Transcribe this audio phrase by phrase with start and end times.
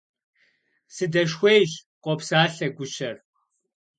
[0.95, 1.71] –Сыдэшхуейщ,–
[2.03, 3.15] къопсалъэ гущэр.